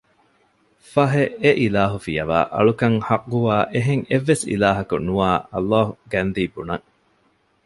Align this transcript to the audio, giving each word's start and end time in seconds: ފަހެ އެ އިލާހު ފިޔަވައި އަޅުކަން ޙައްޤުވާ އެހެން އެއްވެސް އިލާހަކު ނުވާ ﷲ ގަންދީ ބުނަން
ފަހެ 0.91 1.25
އެ 1.41 1.51
އިލާހު 1.59 1.97
ފިޔަވައި 2.05 2.47
އަޅުކަން 2.55 2.97
ޙައްޤުވާ 3.07 3.55
އެހެން 3.73 4.03
އެއްވެސް 4.09 4.45
އިލާހަކު 4.51 4.95
ނުވާ 5.07 5.29
ﷲ 5.53 5.75
ގަންދީ 6.11 6.43
ބުނަން 6.53 6.85